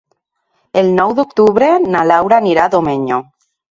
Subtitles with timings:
[0.83, 3.27] El nou d'octubre na Laura anirà a Domenyo.